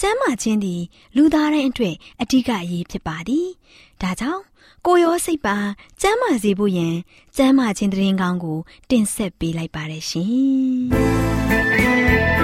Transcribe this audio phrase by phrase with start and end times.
[0.00, 0.82] ကျမ်းမာခြင်းသည်
[1.16, 3.48] လူသားတိုင်းအတွက်အဓိကအရေးဖြစ်ပါသည်
[4.02, 4.42] ဒါကြောင့်
[4.86, 5.56] ကိုရောစိတ်ပါ
[6.00, 6.94] ကျမ်းမာစေဖို့ယင်
[7.36, 8.58] ကျမ်းမာခြင်းတရင်ကောင်းကို
[8.90, 12.43] တင်ဆက်ပေးလိုက်ပါတယ်ရှင်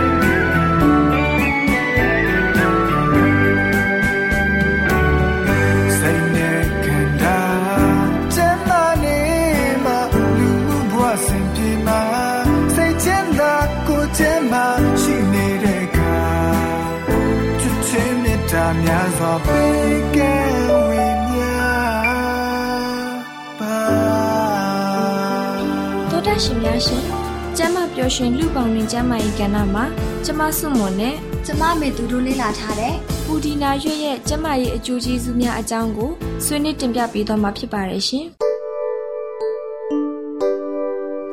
[26.44, 27.02] ရှင်များရှင်
[27.56, 29.84] ကျမပျော်ရွှင်လူပေါင်းတွင်ကျမ၏ကဏ္ဍမှာ
[30.24, 31.14] ကျမစွမွန်နဲ့
[31.46, 32.94] ကျမမေသူတို့လေ့လာထားတဲ့
[33.26, 36.10] ပူဒီနာရွက်ရဲ့ကျမရဲ့အကျိုးကျေးဇူးများအကြောင်းကို
[36.44, 38.26] ဆွေးနွေးတင်ပြပေးသွားမှာဖြစ်ပါတယ်ရှင်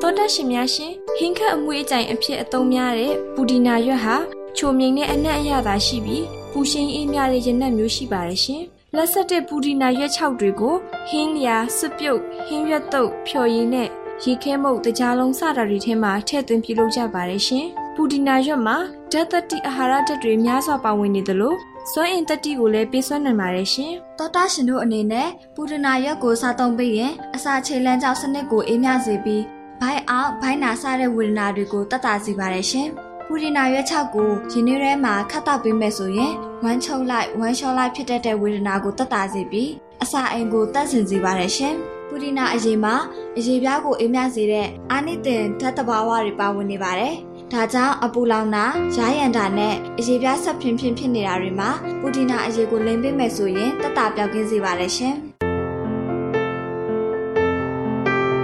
[0.02, 4.16] တော်တာရှင်များရှင်ဟင်းခတ်အမွေးအကြိုင်အဖြစ်အသုံးများတဲ့ပူဒီနာရွက်ဟာ
[4.58, 8.64] ချိုမြိန်တဲ့အနက်အရသာရှိပြီး ပူရှင်အေးမြတဲ့ရနက်မျိုးရှိပါတယ်ရှင်။
[8.96, 10.76] လက်ဆက်တဲ့ပူဒီနာရွက်ခြောက်တွေကို
[11.10, 13.90] ဟင်းလျာစွပြုတ်ဟင်းရွက်တုပ်ဖြော်ရည်နဲ့
[14.24, 17.66] ရေခဲမုတ်တကြားလုံးစတာတွေထဲမှာထည့်သွင်းပြုလုပ်ကြပါတယ်ရှင်။
[17.96, 18.78] ပူဒီနာရွက်မှာ
[19.12, 21.56] ဓာတ်သတ္တိအာဟာရဓာတ်တွေများစွာပါဝင်နေသလို
[21.92, 29.44] စွမ်းအင်တတိကိုလည်းပေးစွမ်းနိုင်ပါတယ်ရှင်။သောတာရှင်တို့အနေနဲ့ပူဒနာရွက်ကိုစားသုံးပြီးရင်အစာခြေလမ်းကြောင့်စနစ်ကိုအေးမြစေပြီး
[29.82, 32.90] ဘိုင်အောင်ဘိုင်နာစတဲ့ဝေဒနာတွေကိုတတ်တာစေပါတယ်ရှင်။
[33.30, 36.34] ပူရီနာရွက်6ကိုရင်းနှီးထဲမှာခတ်တောက်ပေးမယ်ဆိုရင်
[36.64, 39.72] ဝမ်းချုပ်လိုက်ဝမ်းလျှောလိုက်ဖြစ်တတ်တဲ့ဝေဒနာကိုတက်တာစေပြီး
[40.04, 41.76] အစာအိမ်ကိုတက်ဆင်စေပါတယ်ရှင်။
[42.08, 42.96] ပူရီနာအရေးမှာ
[43.38, 47.14] အရေးပြားကိုအေးမြစေတဲ့အာနိသင်ဓာတ်တဘာဝတွေပါဝင်နေပါတယ်။
[47.54, 48.66] ဒါကြောင့်အပူလောင်တာ
[48.96, 51.70] ရာရန်တာနဲ့အရေးပြားဆက်ဖြင်းဖြင်းဖြစ်နေတာတွေမှာ
[52.02, 55.16] ပူဒီနာအရေးကိုလင်းပေးမယ်ဆိုရင်တက်တာပြောက်ကင်းစေပါတယ်ရှင်။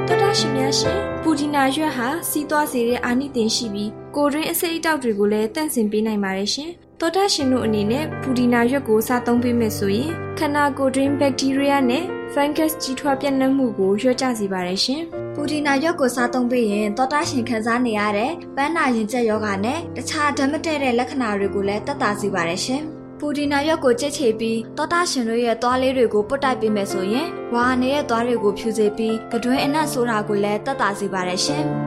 [0.08, 6.70] တော်တာရှင်များရှင်ပူဒီနာရွက်ဟာစီးသွားစေတဲ့အာနိသင်ရှိပြီး ကိုရင်းအစိတ်အတောက်တွေကိုလည်းတန့်စင်ပေးနိုင်ပါတယ်ရှင်။
[7.00, 12.04] သောတာရှင်တို့အနေနဲ့ပူဒီနာရွက်ကိုစားသုံးပေးမယ်ဆိုရင်ခန္ဓာကိုယ်တွင်းဘက်တီးရီးယားနဲ့
[12.34, 15.02] fungus ကြီးထွားပြန့်နှံ့မှုကိုလျှော့ချစေပါတယ်ရှင်။
[15.36, 22.82] ပူဒီနာရွက်ကိုစားသုံးပေးရင်သောတာရှင်ခံစားနေရတဲ့ပန်းနာရင်ကျက်ယောဂနဲ့တခြားဓာတ်မတည့်တဲ့လက္ခဏာတွေကိုလည်းတက်တာစေပါတယ်ရှင်။
[23.20, 31.83] ပူဒီနာရွက်ကိုကြိတ်ချေပြီးသောတာရှင်တို့ရဲ့သွားလေးတွေကိုပုတ်တိုက်ပေးမယ်ဆိုရင်ဝါနေတဲ့သွားတွေကိုဖြူစေပြီးကတွင်းအနက်ဆိုတာကိုလည်းတက်တာစေပါတယ်ရှင်။တော်တာ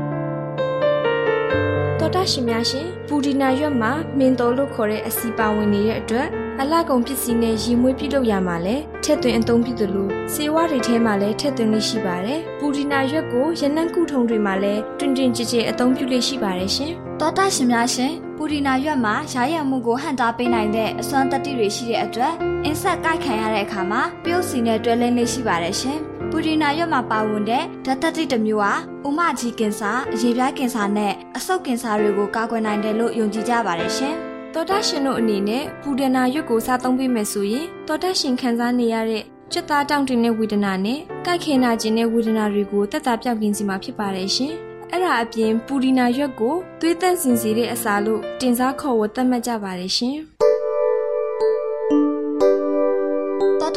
[2.33, 6.29] ရှင်များရှင်ပူဒီနာရွက်မှာမင်တော်လို့ခေါ်တဲ့အစီပါဝင်နေတဲ့အတွက်
[6.61, 22.35] အလှကုန်ပစ္စည်းနဲ့ရီမွေးပြုလုပ်ရမှာလဲထက်သွင်းအသုံးပြုသလိုစေဝါတွေထဲမှာလည်းထက်သွင်းလေးရှိပါတယ်ပူဒီနာရွက်ကိုရနံ့ကုထုံတွေမှာလည်းတွင်တွင်ကြည်ကြည်အသုံးပြုလေးရှိပါတယ်ရှင်တော်တာရှင်များရှင်ပူဒီနာရွက်မှာရာရံမှုကိုဟန်တာပေးနိုင်တဲ့အစွမ်းတတိတွေရှိတဲ့အတွက်
[22.65, 25.99] အင်းဆက်ကိုက်ခံရတဲ့အခါမှာပြုတ်စီနဲ့တွဲလင်းလေးရှိပါတယ်ရှင်
[26.31, 28.73] ပူရီနာရွက်မှာပါဝင်တဲ့ဓာတ်သတ္တိတစ်မျိုးဟာ
[29.07, 34.15] ဥမကြီးကင်ဆာအရေပြားကင်ဆာနဲ့အဆုတ်ကင်ဆာတွေကိုကာကွယ်နိုင်တယ်လို့ယုံကြည်ကြပါတယ်ရှင်။
[34.55, 39.23] တော်တာရှင်တို့အနေနဲ့ပူဒနာရွက်ကိုစားသုံးပေးမယ်ဆိုရင်တော်တာရှင်ခံစားနေရတဲ့
[39.53, 44.53] ကြက်သားတောင့်တင်တဲ့ဝေဒနာနဲ့ကြိုက်ခဲနာခြင်းတဲ့ဝေဒနာတွေကိုတက်တာပြောက်ကင်းစီမှာဖြစ်ပါတယ်ရှင်။
[44.93, 50.19] အဲ့ဒါအပြင်ပူဒီနာရွက်ကိုသွေးသန့်စင်စေတဲ့အစာလို့တင်စားခေါ်ဝတ်သတ်မှတ်ကြပါတယ်ရှင်။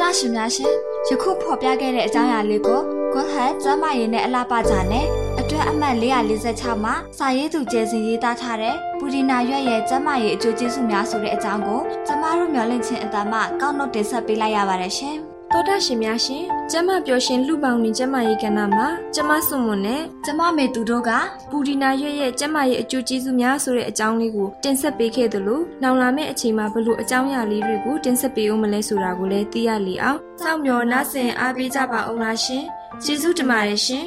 [0.00, 0.72] တော်တာရှင်များရှင်
[1.08, 2.80] ယခုဖော်ပြခဲ့တဲ့အကြောင်းအရာလေးကို
[3.12, 5.06] ဂွန်ဟတ်ကျမရင်းနဲ့အလားပါကြနဲ့
[5.40, 5.94] အတွက်အမှတ်
[6.40, 15.18] 446မှာစာရေးသူကျဲစင်ရေးသားထားတဲ့ပူဒီနာရွက်ရဲ့ကျမရဲ့အကျိုးကျေးဇူးများဆိုတဲ့အကြောင်းကိုကျမတို့မျှဝင့်ခြင်းအတမကောက်နှုတ်တင်ဆက်ပေးလိုက်ရပါတယ်ရှင်။
[15.52, 21.10] တော်တာရှင်များရှင်ကျမပျော်ရှင်လူပေါင်းနေကျမရေးကဏ္ဍမှာကျမစွန်မွန်နဲ့ကျမမေသူတို့က
[21.50, 32.64] ပူဒီနာရွက်ရဲ့ကျမရဲ့အကျိုးကျေးဇူးများဆိုတဲ့အကြောင်းလေးကိုတင်ဆက်ပေးခဲ့သလိုနောက်လာမယ့်အချိန်မှာဘလို့အကြောင်းအရာလေးတွေကိုတင်ဆက်ပေးအောင်မလဲဆိုတာကိုလည်းသိရလေအောင်စောင့်မျှော်နှားဆင်အားပေးကြပါအောင်လားရှင်
[33.04, 34.04] ကျေးဇူးတင်ပါတယ်ရှင်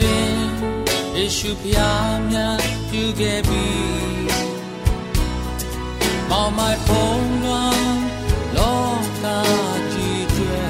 [0.00, 0.28] တဲ့
[1.16, 2.58] ယေရှုဖျားများ
[2.90, 3.66] ပြုခဲ့ပြီ
[6.30, 7.98] မောင်မိုင်ဖုံးလွန်
[8.56, 8.82] လော
[9.22, 9.24] က
[9.92, 10.64] ကြီးကျွဲ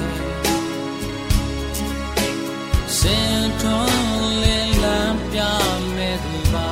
[2.99, 5.41] စင်ထွန်းလင်းလန်းပြ
[5.97, 6.71] မဲ့သူပါ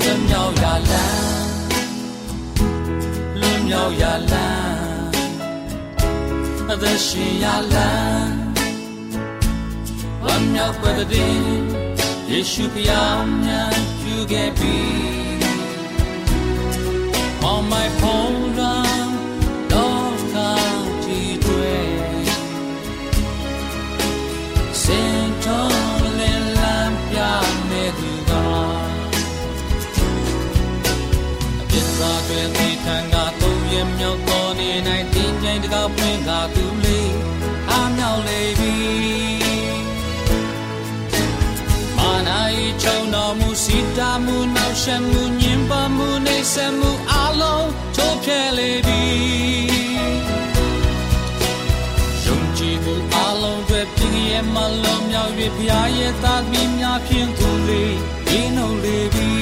[0.00, 1.26] လွန်မြောက်ရလန်း
[3.40, 4.02] လွန်မြောက်ရ
[4.32, 5.10] လန်း
[6.70, 8.41] အသက်ရှင်ရလန်း
[10.24, 11.36] ဝမ်းမြောက်ပွက်တဲ့
[12.30, 14.76] ယေရှုဖျားများပြုခဲ့ပြီ
[17.52, 19.08] on my phone run
[19.72, 21.92] တော့ကားကြည့်တွေ့
[24.82, 27.18] စင်တော်လင်းလမ်းပြ
[27.68, 28.30] မဲ့သူက
[31.60, 37.14] အပြစ်သားတွေဒီထံကသုံးရမြောက်တော်နေနိုင်တင်းကျိန်တကောက်ပွင့်ကသူလေး
[37.70, 39.21] အားမြောက်လေပြီ
[42.84, 49.02] နာဤချုံတော်မူစီတာမှုနောက်ရှက်မှုညင်ပါမှုနေဆက်မှုအလုံးချိုးဖျက်လေပြီ
[52.24, 57.96] ယုံကြည်သူအလုံးတွေပြင်းရဲ့မလုံးမြောက်၍ဖျားရဲ့သားသမီးများဖြင့်သူလေး
[58.26, 59.32] ဒီနှုတ်လေပြီ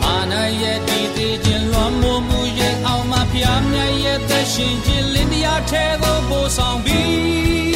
[0.00, 7.69] မာနာရဲ့ဒီသေးခြင်းလွန်မိုးမှုရဲ့အောင်မဖျားမြတ်ရဲ့သက်ရှင်ခြင်းလင်းတရားထဲသို့ပို့ဆောင်ပြီ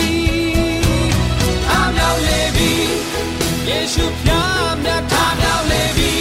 [2.14, 2.72] အားမြောက်လေပြီ
[3.68, 6.12] ယေရှုဖျားမြတ်ထားမြောက်လေပြီ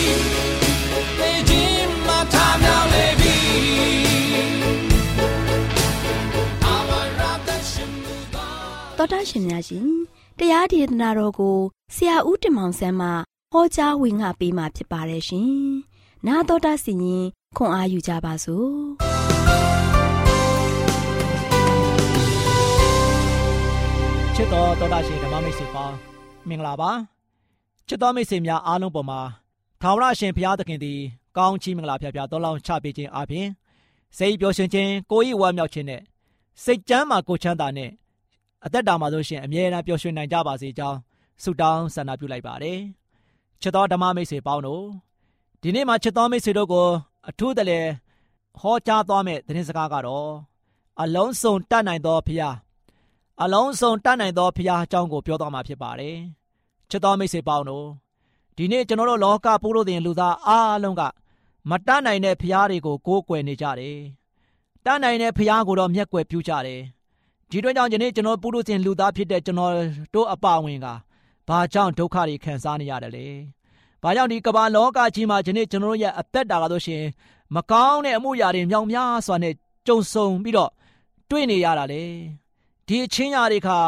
[1.17, 3.37] ပေခြင်းမထားမြောက်လေပြီ
[6.65, 7.21] အာဝရ
[7.55, 8.51] တ်ရှင်မူသော
[8.97, 9.87] တော်တာရှင်များရှင်
[10.39, 11.57] တရားဒေသနာတော်ကို
[11.95, 13.09] ဆရာဦးတင်မောင်ဆန်းမှ
[13.51, 15.53] ဟောကြားဝင်ငါပေးมาဖြစ်ပါတယ်ရှင်။
[16.27, 17.25] နာတော်တာစီရင်
[17.57, 18.73] ခွန်အားယူကြပါစို့။
[24.37, 25.97] ချစ်တော်တော်တာရှင်ဓမ္မမိတ်ဆွေပေါင်း
[26.47, 26.91] မင်္ဂလာပါ
[27.87, 29.21] ချစ်တော်မိတ်ဆွေများအားလုံးပေါ်မှာ
[29.81, 30.99] ထာဝရရှင်ဘုရားသခင်သည်
[31.37, 33.47] ကောင်းချီးမင်္ဂလာဖျားဖျားတော်လောင်းချပေးခြင်းအပြင်
[34.17, 36.01] စိတ်ပျော်ရွှင်ခြင်းကိုယ်ဤဝမ်းမြောက်ခြင်းနဲ့
[36.63, 37.91] စိတ်ကြမ်းမှာကိုယ်ချမ်းသာနဲ့
[38.65, 40.97] အသက်တာမှာဆိုရှင်အမြဲတမ်းပျော်ရွှင်နိုင်ကြပါစေကြောင်း
[41.43, 42.79] ဆုတောင်းဆန္ဒပြုလိုက်ပါတယ်
[43.61, 44.83] ချစ်တော်ဓမ္မမိတ်ဆွေပေါင်းတို့
[45.61, 46.87] ဒီနေ့မှာချစ်တော်မိတ်ဆွေတို့ကို
[47.29, 47.79] အထူးတလဲ
[48.59, 50.29] ဟောကြားသွားမယ့်သတင်းစကားကတော့
[51.01, 52.55] အလုံးစုံတတ်နိုင်သောဘုရား
[53.41, 56.17] အလုံးစုံတတ်နိုင်သောဖရားအကြောင်းကိုပြောသွားမှာဖြစ်ပါတယ်။
[56.89, 57.87] ချစ်တော်မိတ်ဆွေပေါင်းတို့
[58.57, 61.01] ဒီနေ့ကျွန်တော်တို့လောကပုရုသင်လူသားအားလုံးက
[61.69, 63.97] မတတ်နိုင်တဲ့ဖရားတွေကိုကိုးကွယ်နေကြတယ်။
[64.85, 66.81] တတ်နိုင်တဲ့ဖရားကိုတော့မျက်ကွယ်ပြုကြတယ်။
[67.49, 69.71] ဒီအတွက်ကြောင့်ဒီနေ့ကျွန်တော်ပုရုသင်လူသားဖြစ်တဲ့ကျွန်တော်
[70.13, 70.87] တို့အပါဝင်က
[71.47, 73.27] ဘာကြောင့်ဒုက္ခတွေခံစားနေရတယ်လဲ။
[74.03, 77.03] ဘာကြောင့်ဒီကမ္ဘာလောကကြီးမှာဒီနေ့ကျွန်တော်တို့ရဲ့အသက်တာကတော့ရှင်
[77.55, 79.53] မကောင်းတဲ့အမှုရာတွေမြောင်များစွာနဲ့
[79.87, 80.71] ကြုံဆုံပြီးတော့
[81.29, 82.03] တွေ့နေရတာလေ။
[82.87, 83.79] ဒီအချင်းရာတွေခါ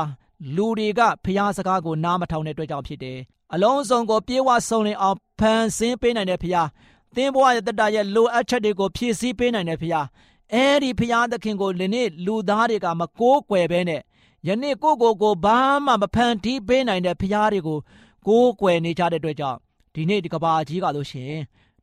[0.56, 3.18] လူတွေကဖျားစကားကိုနားမထောင်တဲ့အတွက်ကြောင့်ဖြစ်တယ်။
[3.54, 6.68] အလုံးစုံကိုပြေဝဆုံလင်အောင်ဖန်ဆင်းပေးနိုင်တဲ့ဖျား
[7.16, 10.06] သင်ဘဝရဲ့တတရဲ့လိုအပ်ချက်တွေကိုဖြည့်ဆည်းပေးနိုင်တဲ့ဖျား
[10.54, 14.02] အဲဒီဖျားသခင်ကိုဒီနေ့လူသားတွေကမကိုးကွယ်ဘဲနဲ့
[14.48, 17.80] ယနေ့ကိုကိုကိုဘာမှမဖန်တီးပေးနိုင်တဲ့ဖျားတွေကို
[18.28, 19.60] ကိုးကွယ်နေကြတဲ့အတွက်ကြောင့်
[19.96, 21.34] ဒီနေ့ဒီကဘာကြီးကလို့ရှင်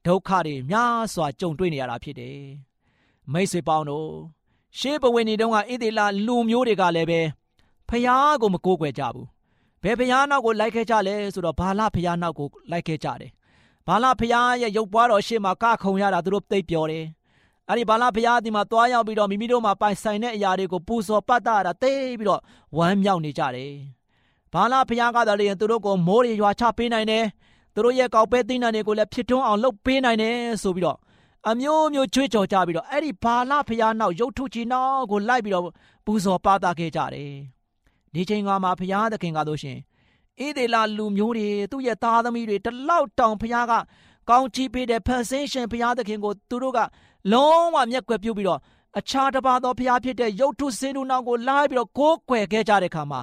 [0.07, 2.39] ဒုက္ခတွေများစွာကြုံတွေ့နေရတာဖြစ်တယ်။
[3.33, 4.09] မိတ်ဆွေပေါင်းတို့
[4.79, 7.21] ရှေးဘဝနေတုန်းကဣသေလလူမျိုးတွေကလည်းပဲ
[7.89, 9.27] ဖျားကိုမကိုးကွယ်ကြဘူး
[9.83, 13.31] ဘယ်ဖျားနောက်ကိုလိုက်ခဲ့ကြလဲဆိုတော့ဘာလဖျားနောက်ကိုလိုက်ခဲ့ကြတယ်
[13.87, 17.05] ဘာလဖျားရဲ့ရုပ်ပွားတော်ရှေ့မှာကခုံရတာသူတို့သိပ်ပြောတယ်
[17.69, 22.41] အဲ့ဒီဘာလဖျားဒီမှာသွားရောက်ပြီးတော့မိမိတို့မှာပိုင်ဆိုင်တဲ့အရာတွေကိုပူဇော်ပတ်တာတာသိပြီးတော့
[22.77, 23.73] ဝမ်းမြောက်နေကြတယ်
[24.53, 27.25] ဘာလဖျားကတည်းကသူတို့ကိုမိုးရေရွာချပေးနိုင်တယ်
[27.75, 30.99] သူတို့ရဲ့ကောက်ပဲသိန်းတန်တွေကိုလည်းဖြစ်ထွန်းအောင်လုပ်ပေးနိုင်တယ်ဆိုပြီးတော့
[31.51, 35.65] အမျိုးမျိုးချွေးကြော်ကြပြီးတော့အဲ့ဒီဘာလဖျားနောက်ရုပ်ထုကြီးနောက်ကိုလိုက်ပြီးတော့
[36.05, 37.33] ပူဇော်ပါတာခဲ့ကြတယ်
[38.15, 39.79] ဒီချိန်ကမှဖျားသခင်ကတို့ရှင်
[40.39, 43.73] ဣသေလလူမျိုးတွေသူ့ရဲ့သားသမီးတွေတလောက်တောင်ဖျားက
[44.31, 46.79] ကောင်းချီးပေးတဲ့ဖန်ဆင်းရှင်ဖျားသခင်ကိုသူတို့က
[47.33, 48.61] လုံးဝမျက်ကွယ်ပြုပြီးတော့
[48.99, 53.21] အခြားတစ်ပါးသောဖျားဖြစ်တဲ့ရုပ်ထုစင်းတို့နောက်ကိုလာပြီးတော့ကိုးကွယ်ခဲ့ကြတဲ့ခါမှာ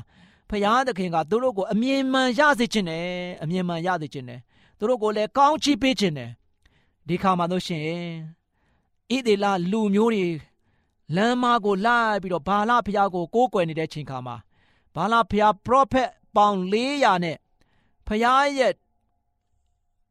[0.49, 3.05] ဖျားသခင်ကသူတို့ကိုအမြင်မှန်ရစေခြင်းနဲ့
[3.43, 4.39] အမြင်မှန်ရစေခြင်းနဲ့
[4.77, 6.29] သူတို့ကိုလည်းကောင်းချီးပေးခြင်းနဲ့
[7.09, 7.87] ဒီခါမှာတို့ရှင်
[9.11, 10.27] ဣသေလလူမျိုးတွေ
[11.15, 14.35] လမ်းမကိုလိုက်ပြီးတော့ဘာလဖျားကိုကိုးကွယ်နေတဲ့ချိန်ခါမှာ
[14.95, 17.37] ဘာလဖျားပရောဖက်ပေါင်400နဲ့
[18.07, 18.73] ဖျားရဲ့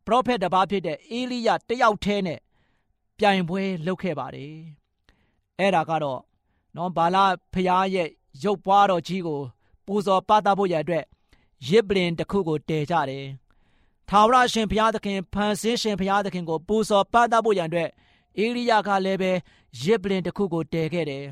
[0.06, 2.40] ပရောဖက်တစ်ပါးဖြစ်တဲ့အေလိယတယောက်တည်းနဲ့
[3.18, 4.54] ပြိုင်ပွဲလုပ်ခဲ့ပါတယ်
[5.58, 6.20] အဲ့ဒါကတော့
[6.76, 7.16] နော်ဘာလ
[7.54, 8.08] ဖျားရဲ့
[8.44, 9.40] ရုပ်ပွားတော်ကြီးကို
[9.86, 11.04] ပူဇော်ပသဖို့ရအတွက်
[11.68, 13.24] ရစ်ပလင်တစ်ခုကိုတည်ကြတယ်
[14.10, 17.90] ထာဝရရှင်ဘုရားသခင်ဖန်ဆင်းရှင်ဘုရားသခင်ကိုပူဇော်ပသဖို့ရန်အတွက်
[18.38, 19.32] အေလိယကလည်းပဲ
[19.82, 21.24] ရစ်ပလင်တစ်ခုကိုတည်ခဲ့တယ်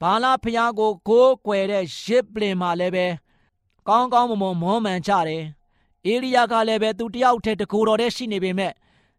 [0.00, 3.06] ဘာလာဖျားကိုကိုးကွယ်တဲ့ရစ်ပလင်မှာလည်းပဲ
[3.88, 5.44] ကောင်းကောင်းမွန်မွန်မောမှန်ကြတယ်
[6.06, 8.72] အေလိယကလည်းပဲသူတယောက်တည်းတကူတော်တည်းရှိနေပေမဲ့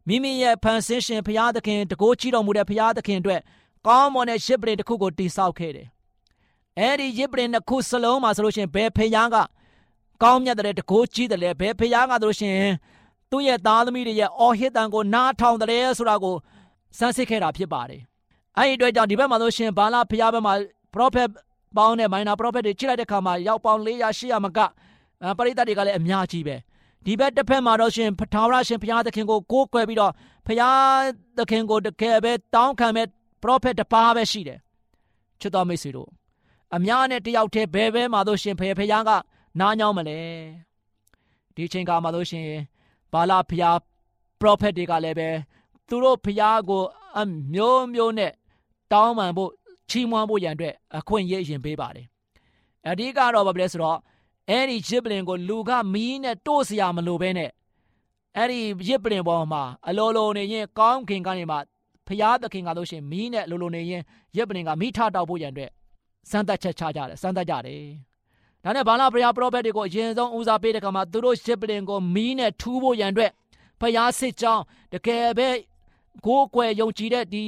[0.08, 3.42] မိမိရဲ့ဖန်ဆင်းရှင်ဘုရားသခင်တကိုးချီတော်မူတဲ့ဘုရားသခင်အတွက်
[3.88, 5.88] ကောင်းမွန်တဲ့ရစ်ပလင်တစ်ခုကိုတိဆောက်ခဲ့တယ်
[6.80, 9.38] အဲ့ဒီရစ်ပလင်တစ်ခုစလုံးမှာဆိုလို့ရှိရင်ဘယ်ဖျားက
[10.24, 12.74] ကောင်းမြတ်တဲ့တကိုးကြီးတယ်လဲဘယ်ဖျားကဆိုလို့ရှိရင်
[13.32, 16.36] သူ့ရဲ့သားသမီးတွေရဲ့အော်ဟစ်တန်ကိုနားထောင်တယ်ဆိုတာကို
[16.98, 18.02] စမ်းစစ်ခဲ့တာဖြစ်ပါတယ်
[18.58, 20.54] အဲ့ဒီအတွက်ကြောင့်ဒီဘက်မှာဆိုရှင်ဘာလာဖျားဘက်မှာ
[20.96, 21.30] prophet
[21.78, 24.60] ပေါင်းတဲ့မိုင်နာ prophet တွေချိန်လိုက်တဲ့ခါမှာရောက်ပေါင်း400 800မက
[25.38, 26.56] ပရိသတ်တွေကလည်းအများကြီးပဲ
[27.06, 30.14] ဒီဘက်တစ်ဖက်မှာတော့ရှင်ထာဝရရှင်ဘုရားသခင်ကိုကိုးကွယ်ပြီးတော့
[30.48, 31.02] ဘုရား
[31.38, 33.08] သခင်ကိုတကယ်ပဲတောင်းခံမဲ့
[33.44, 34.60] prophet တစ်ပါးပဲရှိတယ်
[35.42, 36.10] ချစ်တော်မိတ်ဆွေတို့
[36.76, 39.12] အများနဲ့တယောက်တည်းဘယ်ဘဲမှာတော့ရှင်ဖယ်ဖရားက
[39.60, 40.20] နားညောင်းမလဲ
[41.56, 42.48] ဒီချိန်ကမှာတော့ရှင်
[43.14, 43.78] ဘာလာဖရား
[44.42, 45.30] prophet တွေကလည်းပဲ
[45.88, 46.84] သူတို့ဖရားကို
[47.18, 47.24] အ
[47.54, 48.32] မျိုးမျိုးနဲ့
[48.92, 49.52] တောင်းပန်ဖို့
[49.90, 52.06] ချီးမွမ်းဖို့ရန်အတွက်အခွင့်အရေးရင်ပေးပါတယ်
[52.90, 54.00] အဓိကတော့ဘာလဲဆိုတော့
[54.50, 57.52] အဲ့ဒီရစ်ပလင်ကိုလူကမီးနဲ့တို့စရာမလိုဘဲနဲ့
[58.38, 61.58] အဲ့ဒီရစ်ပလင်ပေါ်မှာအလိုလိုနေရင်ကောင်းခင်ကနေမှ
[62.08, 64.04] ဖျားသခင်ကလို့ရှိရင်မီးနဲ့လိုလိုနေရင်
[64.38, 65.72] ရစ်ပလင်ကမိထတောက်ဖို့ရန်အတွက်
[66.30, 67.82] စမ်းသပ်ချက်ချကြတယ်စမ်းသပ်ကြတယ်
[68.64, 73.32] ဒါနဲ့ဘာလာဖျားပရောဖက်တွေကိုအရင်ဆုံးဦးစားပေးတဲ့ကမှာသူတို့ရစ်ပလင်ကိုမီးနဲ့ထူးဖို့ရန်အတွက်
[73.82, 75.50] ဖျားစစ်ကြောင်းတကယ်ပဲ
[76.26, 77.44] ကိုးကွယ်ယုံကြည်တဲ့ဒီ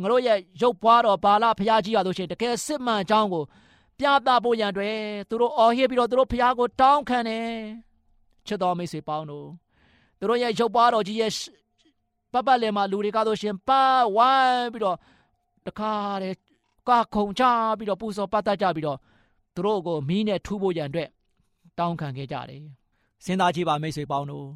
[0.00, 3.44] ငါတို့ရဲ့ရုပ်ပွားတော်ဘာလာဖျားကြီးရလို့ရှိရင်တကယ်စစ်မှန်ကြောင်းကို
[3.98, 4.90] ပြသဖို့ရန်တွေ
[5.28, 7.48] သူတို့အော်ဟစ်ပြီးတော့သူတို့ဖျားကိုတောင်းခံတယ်
[8.46, 9.46] ချစ်တော်မိတ်ဆွေပေါင်းတို့
[10.18, 11.32] သူတို့ရဲ့ရုပ်ပွားတော်ကြီးရဲ့
[12.32, 13.82] ပပလည်းမှာလူတွေကတော့ရှင်ပါ
[14.16, 14.96] ဝိုင်းပြီးတော့
[15.66, 15.92] တခါ
[16.22, 16.36] တည်း
[16.88, 17.42] ကခုံချ
[17.78, 18.98] ပြီးတော့ပူဇော်ပတ်သက်ကြပြီးတော့
[19.54, 21.08] သူတို့ကိုမီးနဲ့ထူဖို့ရန်အတွက်
[21.78, 22.62] တောင်းခံခဲ့ကြတယ်
[23.24, 24.46] စဉ်းစားကြည့်ပါမိတ်ဆွေပေါင်းတို့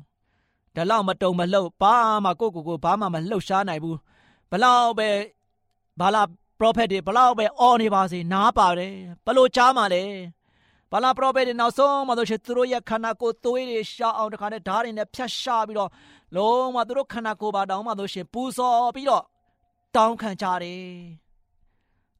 [0.74, 3.98] ဒါလောက်မတုံမလှုပ်ဘာမှကိုကိုကိုဘာမှမလှုပ်ရှားနိုင်ဘူး
[4.50, 5.08] ဘလောက်ပဲ
[6.00, 6.22] ဘာလာ
[6.58, 8.94] ပရောဖက်တွေဘလောက်ပဲအော်နေပါစေနားပါတယ်
[9.26, 10.02] ဘလို့ကြားမှလဲ
[10.92, 15.90] ဘာလာပရောဖက်တွေနောက်ဆုံးမှဆိုရှင်သူတို့ရဲ့ခန္ဓာကိုယ်သွေးတွေရှာအောင်တခါနဲ့ဓာတ်တွေနဲ့ဖြတ်ရှာပြီးတော့
[16.36, 19.24] လုံးဝသူတို့ခန္ဓာကိုယ်ပါတောင်းမှဆိုရှင်ပူဇော်ပြီးတော့
[19.96, 20.84] တောင်းခံကြတယ်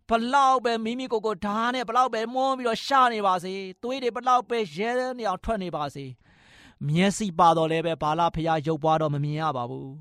[0.08, 6.04] ဘလောက်ပဲမိမိကိုယ်ကိုဓာတ်နဲ့ဘလောက်ပဲမွန်းပြီးတော့ရှာနေပါစေသွေးတွေဘလောက်ပဲရဲနေအောင်ထွက်နေပါစေ
[6.86, 9.92] မျက်စိပါတော့လဲပဲဘာလာဖျားရုပ်ပွားတော့မမြင်ရပါဘူး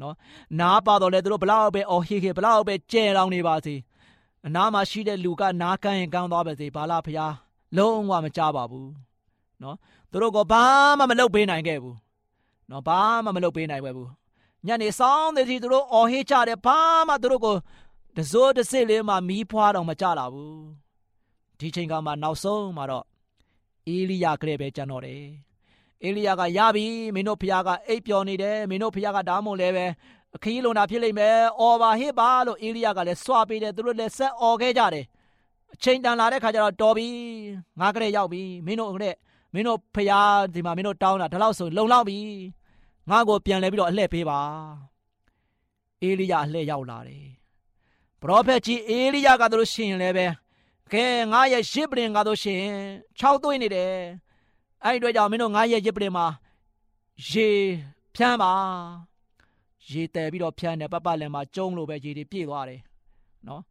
[0.00, 0.14] နော်
[0.60, 3.74] နားပါတော့လဲသူတို့ဘလောက်ပဲအော်ဟေးခေဘလောက်ပဲကြဲလောင်နေပါစေ
[4.46, 7.34] အနားမှာရှိတဲ့လူကနားကန်းရင်ကန်းသွားပါစေဘာလာဖျား
[7.76, 8.90] လုံးဝမကြပါဘူး
[9.62, 9.76] နော်
[10.10, 10.64] သူတို့ကဘာ
[10.98, 11.96] မှမလုပ်ပေးနိုင်ခဲ့ဘူး
[12.70, 14.08] နော်ဘာမှမလုပ်ပေးနိုင်ပဲဘူး
[14.66, 16.78] ညနေဆောင်တဲ့စီသူတို့အော်ဟေးကြတယ်ဘာ
[17.08, 17.54] မှသူတို့ကို
[18.18, 20.62] တစိုးတစစ်လေးမှမီးဖွားတော့မကြလာဘူး
[21.58, 23.04] ဒီချိန်ကမှနောက်ဆုံးမှာတော့
[23.86, 25.22] အေလိယကလေးပဲကြံတော့တယ်
[26.04, 29.86] အေလိယကရပြီမင်းတို့ဖခင်ကအိပ်ပျော်နေတယ်မင်းတို့ဖခင်ကဒါမှမဟုတ်လည်းပဲ
[30.36, 35.04] အခီးလုံတာဖြစ်လိမ့်မယ်အော်ပါဟစ်ပါလို့အေလိယကလည်းစွာပေးတယ်သူတို့လည်းဆက်အော်ခဲ့ကြတယ်
[35.74, 37.08] အချိန်တန်လာတဲ့ခါကျတော့တော်ပြီ
[37.80, 39.16] ငါကလေးရောက်ပြီမင်းတို့ကလေး
[39.54, 42.18] မင်းတို့ဖခင်ဒီမှာမင်းတို့တောင်းတာဒါလောက်ဆိုလုံလောက်ပြီ
[43.10, 44.40] ငါ့ကိုပြန်လဲပြီးတော့အလှည့်ပေးပါ
[46.02, 47.37] အေလိယအလှည့်ရောက်လာတယ်
[48.22, 50.26] ပရောဖက်ကြီးအေလိယကတို့ရှင်လည်းပဲ
[50.92, 52.62] ကဲငါရဲ့ရှစ်ပရင်ကတို့ရှင်
[53.18, 53.92] 6သွေးနေတယ်
[54.84, 56.26] အဲ့ဒီအတွက်ကြောင့်မင်းတို့ငါရဲ့ရစ်ပလင်မှာ
[57.30, 57.48] ရေ
[58.14, 58.52] ဖြန်းပါ
[59.90, 62.80] ရေတဲပြီးတော့ဖြန်းတယ်ပပလည်းမှာကျုံလို့ပဲရေတွေပြည့်သွားတယ်
[63.48, 63.62] နော်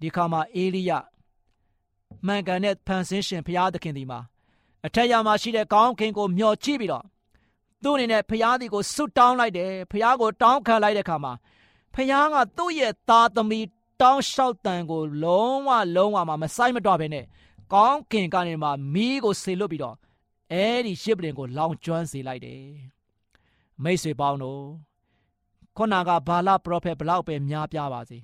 [0.00, 0.92] ဒီခါမှာအေလိယ
[2.26, 4.20] မှန်ကန်တဲ့ဖန်ဆင်းရှင်ဘုရားသခင်ဒီမှာ
[4.86, 7.04] အထက်ရမှာရှိတဲ့ကောင်းခင်ကိုမျှော်ကြည့်ပြီးတော့
[7.82, 11.32] သူ့အနေနဲ့ဘုရားဒီကိုဆွတ်တောင်းလိုက်တယ်ဘုရားကိုတောင်းခံလိုက်တဲ့ခါမှာ
[11.94, 13.66] ဘုရားကသူ့ရဲ့သားသမီး
[14.02, 17.24] တောင်းလျှောက်တန်ကိုလုံးဝလုံးဝမဆိုင်မတော့ဘဲနဲ့
[17.72, 19.96] ကောင်းခင်ကနေမှမီးကိုဆေလွတ်ပြီးတော့
[20.52, 22.62] အဲ့ဒီရှစ်ပလင်ကို လောင်ကျွမ်းစေလိုက်တယ်
[23.82, 24.62] မိတ်ဆွေပေါင်းတို့
[25.76, 28.18] ခုနကဘာလပရောဖက်ဘလောက်ပဲများပြားပါစေ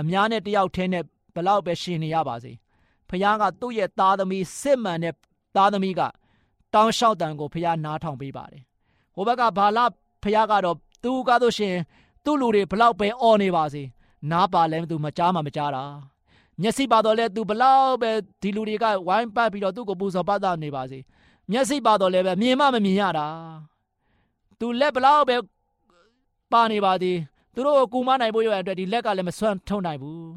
[0.00, 2.52] အများနဲ့တယောက်တည်းနဲ့ဘလောက်ပဲရှင်နေရပါစေ
[3.08, 5.14] ဖခင်ကသူ့ရဲ့သားသမီးစစ်မှန်တဲ့
[5.56, 6.00] သားသမီးက
[6.74, 8.62] တောင်းလျှောက်တန်ကိုဖခင်နားထောင်ပေးပါတယ်
[9.14, 9.78] ဟိုဘက်ကဘာလ
[10.22, 11.74] ဖခင်ကတော့သူကတော့ရှင်
[12.24, 13.82] သူ့လူတွေဘလောက်ပဲអော်နေပါစေ
[14.30, 15.84] နားပါလဲသူမကြားမှမကြားတာ
[16.60, 18.10] မျက်စိပါတော့လဲသူဘလောက်ပဲ
[18.42, 20.98] ဒီလူတွေကဝိုင်းပတ်ပြီးတော့သူ့ကိုပူဇော်ပတ်တာနေပါစေ
[21.50, 23.26] မျက်စိပါတော့လည်းပဲမြင်မှမမြင်ရတာ
[24.58, 25.36] သူလက်ဘလောက်ပဲ
[26.52, 27.18] ပါနေပါသည်
[27.54, 30.30] သူတို့ကိုကူမနိုင်ဖို့ရတဲ့အတွက်ဒီလက်ကလည်းမဆွမ်းထုံနိုင်ဘူး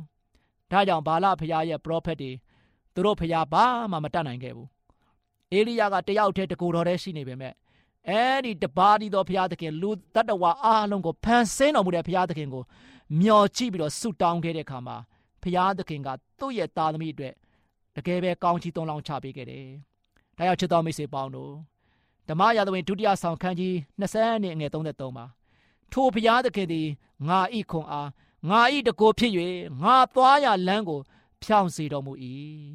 [0.72, 2.32] ဒါကြောင့်ဘာလဖရားရဲ့ prophet တွေ
[2.94, 4.70] သူတို့ဖရားဘာမှမတတ်နိုင်ခဲ့ဘူး
[5.54, 7.54] အေလိယကတယောက်တည်းတကူတော်တည်းရှိနေပေမဲ့
[8.10, 12.64] အဲ့ဒီတပါးဒီတော်ဖရားသခင်လူတတ္တဝါအားလုံးကိုဖန်ဆင်းတော်မူတဲ့ဖရားသခင်ကို
[13.20, 14.98] မျှော်ကြည့်ပြီးတော့ဆုတောင်းခဲ့တဲ့အခါမှာ
[15.42, 17.34] ဖရားသခင်ကသူ့ရဲ့သားသမီးအတွက်
[17.96, 19.68] တကယ်ပဲကောင်းချီးသွန်လောင်းချပေးခဲ့တယ်။
[20.38, 21.54] ဒါကြောင့်ချစ်တော်မိတ်ဆွေပေါင်းတို့
[22.30, 25.26] ဓမ္မရာဇဝင်ဒုတိယဆောင်ခန်းကြီး20နှစ်ငယ်33မှာ
[25.92, 26.88] ထိုဘုရားသခင်သည်
[27.28, 28.10] ငါဤခွန်အား
[28.50, 29.32] ငါဤတကိုဖြစ်၍
[29.84, 31.00] ငါသွားရလမ်းကို
[31.44, 32.14] ဖြောင်းစေတော်မူ၏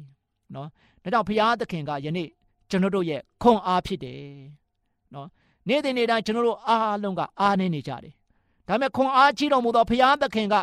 [0.53, 0.67] နော်
[1.03, 2.29] ဒါကြောင့်ဘုရားသခင်ကယနေ့
[2.69, 4.23] ကျွန်တော်တို့ရဲ့ခွန်အားဖြစ်တယ်
[5.13, 5.27] နော်
[5.67, 8.13] နေ့စဉ်နေ့တိုင်းကျွန်တော်တို့အားလုံးကအားနေနေကြတယ်
[8.69, 10.55] ဒါပေမဲ့ခွန်အားကြီးတော်မူသောဘုရားသခင်က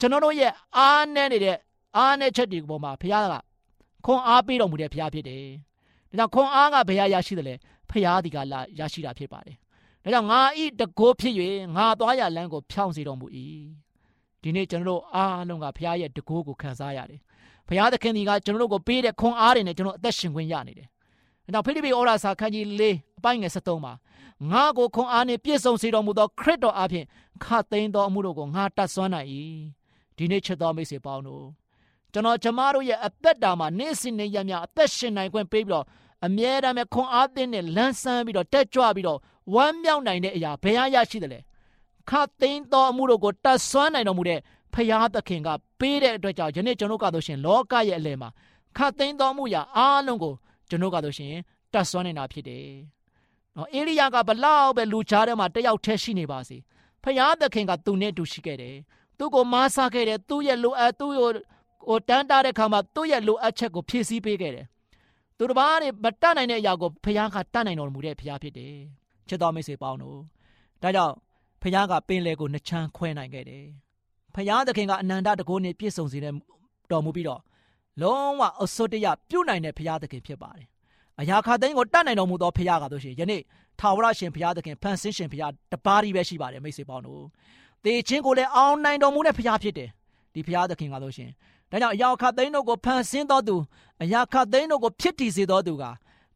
[0.00, 1.56] ကျွန်တော်တို့ရဲ့အားနေနေတဲ့
[1.96, 3.34] အားနေချက်တွေပေါ်မှာဘုရားက
[4.04, 5.44] ခွန်အားပေးတော်မူတဲ့ဘုရားဖြစ်တယ်
[6.10, 7.54] ဒါကြောင့်ခွန်အားကဘယ်ရရှိတယ်လဲ
[7.90, 9.56] ဖရာဒီကလာရရှိတာဖြစ်ပါတယ်။
[10.04, 11.34] ဒါကြောင့်ငါဤတကိုးဖြစ်၍
[11.76, 13.26] ငါသွားရလမ်းကိုဖြောင်းစေတော်မူ၏။
[14.42, 17.20] ဒီနေ့ကျွန်တော်တို့အားလုံးကဖရာရဲ့တကိုးကိုခံစားရတယ်။
[17.68, 20.88] ဖရာသခင်ဒီကကျွန်တော်တို့ကိုပေးတဲ့ခွန်အားတွေနဲ့ကျွန်တော်အသက်ရှင်ခွင့်ရနေတယ်။
[21.44, 23.92] ဒါကြောင့်ဖိလိပ္ပိဩရာစာခန်းကြီး၄အ ပိုင်းငယ်73မှာ
[24.50, 27.04] ငါကိုခွန်အားနှင့်ပြည့်စုံစေတော်မူသောခရစ်တော်အဖင်
[27.44, 29.28] ခတ်သိမ်းသောအမှုတို့ကိုငါတတ်ဆွမ်းနိုင်၏။
[30.16, 31.44] ဒီနေ့ချစ်တော်မိတ်ဆွေပေါင်းတို့
[32.12, 35.84] ကျွန်တော်ကျမတို့ရဲ့အသက်တာမှာနေ့စဉ်နေ့ရက်များအသက်ရှင်နိုင်ခွင့်ပေးပြီးတော့
[36.26, 39.18] အမြဲတမ်းပဲခွန်အားသင်းနဲ့လန်းဆန်းပြီးတော့တက်ကြွပြီးတော့
[39.54, 41.40] ဝမ်းမြောက်နိုင်တဲ့အရာဘယ်ဟာရရှိတယ်လဲ
[42.10, 44.40] ခတ်သိမ်းသောအမှုတို့ကိုတတ်ဆွမ်းနိုင်တော်မူတဲ့
[44.74, 45.48] ဖရာသခင်က
[45.80, 48.28] ပေးတဲ့အတွက်ကြောင့်ယနေ့ကျွန်တော်ကတော့ရှင်လောကရဲ့အလယ်မှာ
[48.76, 50.34] ခတ်သိမ်းသောမှုရာအားလုံးကို
[50.68, 51.34] ကျွန်တော်ကတော့ရှင်
[51.72, 52.66] တတ်ဆွမ်းနေတာဖြစ်တယ်။
[53.56, 56.56] နော်အေလိယကဘလောက်ပဲလူချားထဲမှာတယောက်တည်းရှိနေပါစေ။
[57.04, 58.76] ဖရာသခင်ကသူနဲ့တူရှိခဲ့တယ်။
[59.18, 61.30] သူ့ကိုမားစားခဲ့တယ်။သူ့ရဲ့လိုအပ်သူ့ကို
[61.88, 64.66] ဟိုတန်းတားတဲ့ခါမှာသူ့ရဲ့လိုအပ်ချက်ကိုဖြည့်ဆည်းပေးခဲ့တယ်
[65.38, 68.74] သူတစ်ပါးတွေမတတ်နိုင်တဲ့အရာကိုဖခင်ကတတ်နိုင်တော်မူတဲ့ဖခင်ဖြစ်တယ်
[69.28, 70.18] ချစ်တော်မိတ်ဆွေပေါင်းတို့
[70.82, 71.14] ဒါကြောင့်
[71.62, 73.64] ဖခင်ကပင်လေကိုနှချမ်းခွဲနိုင်ခဲ့တယ်
[74.34, 76.32] ဖခင်သခင်ကအနန္တတကိုးနဲ့ပြည့်စုံစေတဲ့
[76.90, 77.40] တော်မူပြီးတော့
[78.02, 80.66] လုံးဝအစွတ်တရပြုတ်နိုင်တဲ့ဖခင်သခင်ဖြစ်ပါတယ်
[81.20, 83.42] အရာခသိန်းကိုတတ်နိုင်တော်မူသောဖခင်ကတို့ရှိယနေ့
[83.80, 87.22] ထာဝရရှင်ဖခင်သခင်ဖန်ဆင်းရှင်ဖခင်တပါးကြီးပဲရှိပါတယ်မိတ်ဆွေပေါင်းတို့
[87.84, 89.88] တေချင်းကိုလည်းအောင်နိုင်တော်မူတဲ့ဖခင်ဖြစ်တယ်
[90.34, 91.30] ဒီဖခင်သခင်ကတို့ရှင်
[91.70, 93.56] ဒါကြောင့်အရာခသိန်းတို့ကိုဖန်ဆင်းတော်သူ
[94.02, 95.84] အရာခသိန်းတို့ကိုဖြစ်တည်စေတော်သူက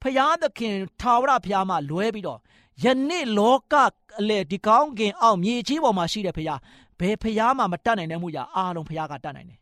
[0.02, 2.38] ဖရာသခင်ထာဝရဘုရားမှလွဲပြီးတော့
[2.84, 3.74] ယနေ့လောက
[4.20, 6.54] အလေဒီကောင်းကင်အောင်မြေကြီးပေါ်မှာရှိတဲ့ဖရာ
[7.00, 9.58] ဘယ်ဖရာမှမတတ်နိုင်တဲ့မှုရာအားလုံးဖရာကတတ်နိုင်တယ်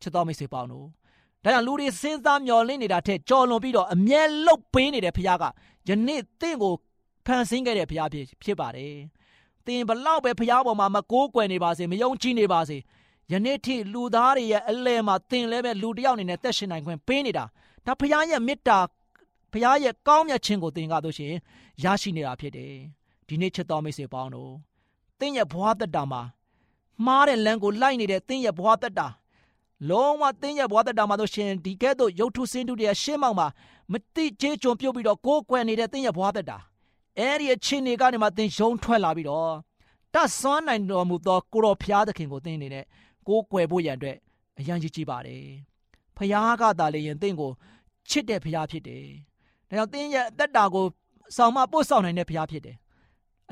[0.00, 0.86] ချစ်တော်မိတ်ဆွေပေါင်းတို့
[1.44, 5.44] ဒါကြောင့်လူတွေစဉ်းစားမျှော်လင့်နေတာထက်ကြော်လွန်ပြီးတော့အမြဲလုတ်ပေးနေတဲ့ဖရာက
[5.88, 6.74] ယနေ့တင့်ကို
[7.26, 8.94] ဖန်ဆင်းခဲ့တဲ့ဖရာဖြစ်ဖြစ်ပါတယ်
[9.66, 12.78] တင်ဘလောက်ပဲဖရာပေါ်မှာမကိုးကွယ်နေပါစေမယုံကြည်နေပါစေ
[13.32, 17.44] ယနေ့ထိလူသားတွေရဲ့အလဲမှာသင်လည်းပဲလူတယောက်အနေနဲ့သက်ရှင်နိုင်ခွင့်ပေးနေတာ
[17.86, 18.78] ဒါဖခင်ရဲ့မေတ္တာ
[19.52, 21.40] ဖခင်ရဲ့ကောင်းမြတ်ခြင်းကိုသင်ကားလို့ရှိရင်
[21.82, 22.72] ရရှိနေတာဖြစ်တယ်
[23.28, 24.52] ဒီနေ့ချစ်တော်မိတ်ဆွေပေါင်းတို့
[25.18, 26.22] သင်ရဲ့ဘဝတက်တာမှာ
[27.06, 29.08] မှားတဲ့လမ်းကိုလိုက်နေတဲ့သင်ရဲ့ဘဝတက်တာ
[29.90, 33.48] လုံးဝသင်ရဲ့ဘဝတက်တာမှာတို့ရှင်ဒီကဲ့သို့ရုပ်ထုစင်းတုတွေရှင်းမောင်မှာ
[33.92, 36.58] မတိချေကြုံပြုတ်ပြီးတော့ကိုးကွယ်နေတဲ့သင်ရဲ့ဘဝတက်တာ
[37.18, 39.52] အဲ့ဒီအချင်းတွေကနေမှသင်ယုံထွက်လာပြီးတော့
[40.14, 42.84] တတ်ဆွမ်းနိုင်တော်မူသောကိုရောဖျားသခင်ကိုသင်နေနဲ့
[43.26, 44.16] ကိုးကွယ်ဖို့ရန်အတွက်
[44.58, 45.44] အရန်ကြီးကြီးပါတယ်
[46.16, 47.50] ဖခင်ကသာလေရင်တင့်ကို
[48.08, 49.04] ချစ်တဲ့ဖခင်ဖြစ်တယ်
[49.68, 50.84] ဒါကြောင့်တင်းရဲ့အသက်တာကို
[51.36, 52.76] ဆောင်မပို့ဆောင်နိုင်တဲ့ဖခင်ဖြစ်တယ်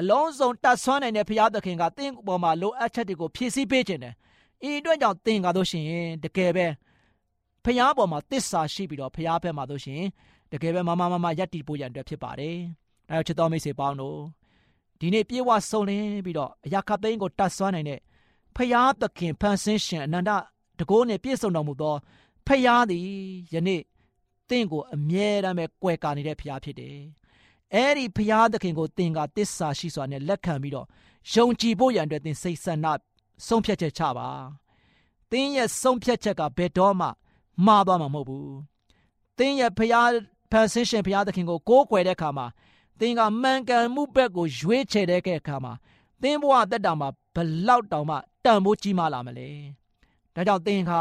[0.00, 4.14] အလုံးစုံတတ်ဆွမ်းနိုင်တဲ့ဖခင်သခင်ကတင်းပေါ်မှာလိုအပ်ချက်တွေကိုဖြည့်ဆည်းပေးခြင်းတယ်
[4.68, 6.66] ဤအတွက်ကြောင့်တင်းကားလို့ရှိရင်တကယ်ပဲ
[7.64, 10.08] ဖခင်ပေါ်မှာတစ္ဆာရှိပြီးတော့ဖခင်ဘက်မှာလို့ရှိရင်
[10.52, 12.56] တကယ်ပဲမမမမယက်တီဖို့ရန်အတွက်ဖြစ်ပါတယ်
[13.10, 14.18] အဲချစ်တော်မိတ်ဆွေပေါင်းတို့
[15.00, 18.00] ဒီနေ့ပြေဝဆုံလင်းပြီးတော့အရာခတ်သိန်းကိုတတ်ဆွမ်းနိုင်တဲ့
[18.56, 20.30] ဖျားသခင်ဖန်ဆင်းရှင်အနန္တ
[20.78, 21.94] တကိုးနဲ့ပြည့်စုံတော်မူသော
[22.46, 23.06] ဖျားသည်
[23.54, 23.82] ယနေ့
[24.50, 26.98] တင့်ကိုအမြဲတမ်းပဲကွယ်ကာနေတဲ့ဖျားဖြစ်တယ်။
[27.74, 30.86] အဲ့ဒီဖျားသခင်ကိုတင်ကတစ္ဆာရှိစွာနဲ့လက်ခံပြီးတော့
[31.32, 32.86] ယုံကြည်ဖို့ရန်အတွက်တင်စိတ်ဆန္ဒ
[33.46, 34.28] ဆုံးဖြတ်ချက်ချပါ။
[35.30, 37.08] တင်းရဲ့ဆုံးဖြတ်ချက်ကဘယ်တော့မှ
[37.66, 38.48] မှားသွားမှာမဟုတ်ဘူး။
[39.38, 40.10] တင်းရဲ့ဖျား
[40.52, 42.46] ဖန်ဆင်းရှင်ဖျားသခင်ကိုကိုးကွယ်တဲ့အခါမှာ
[43.00, 45.72] တင်ကမှန်ကန်မှုဘက်ကိုရွေးချယ်တဲ့အခါမှာ
[46.22, 49.48] တင်းဘဝတက်တာမှာဘလောက်တောင်မှတန်ဖိုးကြီးမားလာမလဲ
[50.34, 51.00] ဒါကြောင့်သင်ဟာ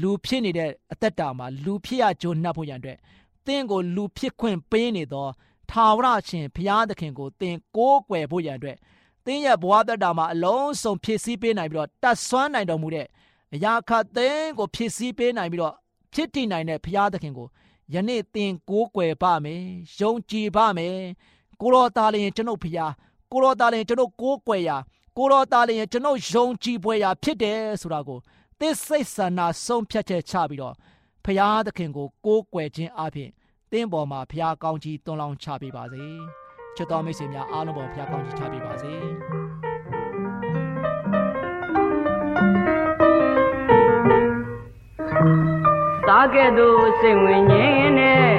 [0.00, 2.98] လူဖြစ်နေတဲ့အသက်တာမှာလူဖြစ်ရကြိုးနှပ်ဖို့ရန်အတွက်
[3.46, 5.26] သင်ကိုလူဖြစ်ခွင့်ပေးနေသော
[5.70, 8.76] ထာဝရရှင်ဘုရားသခင်ကိုသင်ကိုးကွယ်ဖို့ရန်အတွက်
[9.26, 13.06] သင်ရဲ့ဘဝသက်တာမှာအလုံးစုံဖြစ်စည်းပေးနိုင်ပြီးတော့တတ်ဆွမ်းနိုင်တော်မူတဲ့
[13.54, 15.74] အရာခတ်သင်ကိုဖြစ်စည်းပေးနိုင်ပြီးတော့
[16.14, 17.48] ဖြစ်တည်နိုင်တဲ့ဘုရားသခင်ကို
[17.92, 19.62] ယနေ့သင်ကိုးကွယ်ပါမယ်
[20.00, 20.96] ယုံကြည်ပါမယ်
[21.60, 22.92] ကိုတော်သားလျင်ကျွန်ုပ်ဘုရား
[23.32, 24.76] ကိုတော်သားလျင်ကျွန်ုပ်ကိုးကွယ်ရာ
[25.18, 28.18] ကိုတော်သားလည်းကျွန်ုပ်ယုံကြည်ပွဲရာဖြစ်တယ်ဆိုတာကို
[28.60, 30.74] သစ္စိတ်ဆန္ဒဆုံးဖြတ်ချက်ချပြီးတော့
[31.24, 33.30] ဖရာသခင်ကိုကိုးကွယ်ခြင်းအပြင်
[33.72, 36.04] တင်းပေါ်မှာဖရာကောင်းကြီးတွန်းလောင်းချပေးပါစေ
[36.76, 38.92] ချစ်တော်မိတ်ဆွေများအားလုံးပေါ်ဖရာကောင်းကြီးချပေးပါစေ
[46.08, 48.30] တာကဲ့သို့စိတ်ဝင်ငင်းနဲ့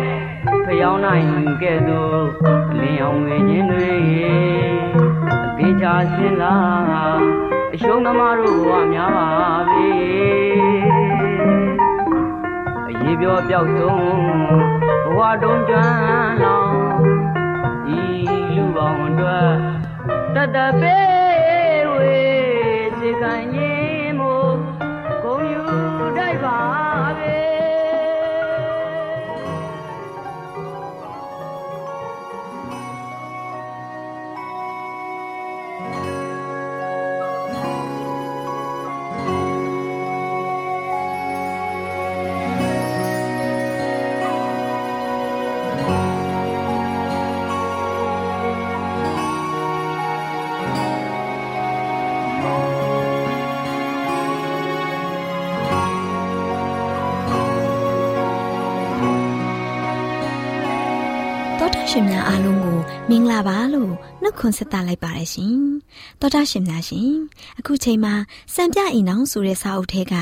[0.66, 1.28] ဖျောင်းနိုင်
[1.62, 2.24] ကဲ့သို့
[2.80, 3.94] လင်းအောင်ဝင်ခြင်းတွေ
[5.58, 6.56] သေချာစင်လာ
[7.74, 9.30] အရှုံးသမားတို့ဘဝများပါ
[9.72, 9.90] ပြီ
[12.88, 14.04] အရေးပြောပြောက်ဆုံး
[15.06, 16.65] ဘဝတုံးကျွမ်းလောင်ဤလူပေါင်းအ
[19.20, 19.56] တွက်
[20.36, 22.20] တတပေးဝေ
[23.00, 24.56] စေကံရင်မို့
[25.24, 25.64] ဂုံယူ
[26.18, 26.75] တိုက်ပါ
[63.10, 63.92] မင်္ဂလာပါလို့
[64.22, 65.58] နှုတ်ခွန်းဆက်သလိုက်ပါတယ်ရှင်။
[66.22, 67.12] တောတာရှင်များရှင်
[67.60, 68.14] အခုချိန်မှာ
[68.54, 70.14] စံပြအိမ်အောင်ဆိုတဲ့စာအုပ်ထဲက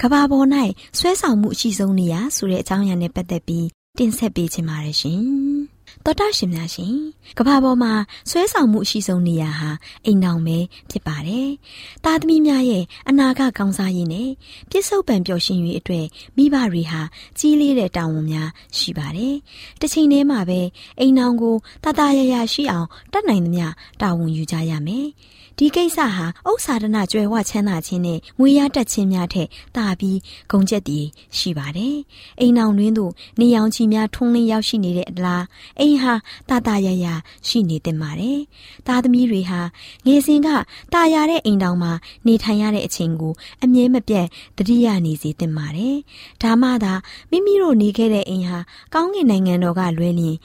[0.00, 0.46] ကဘာပေါ်၌
[0.98, 3.66] ဆွဲဆောင်မှုအရှိဆုံးနေရဆိုတဲ့အကြောင်းအရာနဲ့ပတ်သက်ပြီး
[3.98, 5.20] တင်ဆက်ပေးချင်ပါတယ်ရှင်။
[6.04, 6.94] တောတာရှင်များရှင်
[7.38, 7.92] ကဘာပေါ်မှာ
[8.30, 9.70] ဆွဲဆောင်မှုအရှိဆုံးနေရာဟာ
[10.06, 10.58] အိမ်အောင်ပဲ
[10.90, 11.48] ဖြစ်ပါတယ်။
[12.04, 14.30] တာသမီများရဲ့အနာဂတ်ကောင်းစားရေးနဲ့
[14.70, 17.02] ပြစ္ဆုတ်ပံပျော်ရွှင်ရေးအတွက်မိဘတွေဟာ
[17.38, 19.36] ကြီးလေးတဲ့တာဝန်များရှိပါတယ်။
[19.80, 20.60] တစ်ချိန်တည်းမှာပဲ
[21.00, 23.66] အိမ်အောင်ကိုတတရရရှိအောင်တတ်နိုင်သမျှ
[24.00, 25.08] တာဝန်ယူကြရမယ်။
[25.58, 30.18] ဒီကိစ္စဟာဥစ္စာဒနာကြွယ်ဝချမ်းသာခြင်းနဲ့ငွေရတတ်ခြင်းများထက်တာပြီး
[30.50, 31.04] ဂုံချက်တည်
[31.38, 31.96] ရှိပါတယ်။
[32.40, 35.44] အိမ်အောင်တွင်သို့နေအောင်ချီများထုံးလင်းရောက်ရှိနေတဲ့အလား
[35.78, 36.12] အိမ်ဟာ
[36.48, 37.06] တတရရ
[37.46, 38.38] ရှိနေတင်ပါတယ်။
[38.86, 39.60] သားသမီးတွေဟာ
[40.06, 40.48] ငယ်စဉ်က
[40.92, 41.92] တာယာတဲ့အိမ်တောင်မှာ
[42.26, 44.26] နေထိုင်ရတဲ့အချိန်ကိုအမြဲမပြတ်
[44.56, 45.96] တတိယနေစေတင်ပါတယ်။
[46.42, 46.92] ဒါမှသာ
[47.30, 48.58] မိမိတို့နေခဲ့တဲ့အိမ်ဟာ
[48.94, 50.36] ကောင်းကင်နိုင်ငံတော်ကလွဲလျင်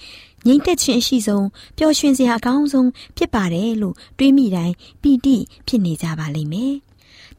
[0.48, 6.76] ငိမ့်သက်ခြင်းအရှိဆုံးပျော်ရွှင်စရာအကောင်းဆုံးဖြစ်ပါတယ်လို့တွေးမိတိုင်းပီတိဖြစ်နေကြပါလိမ့်မယ်။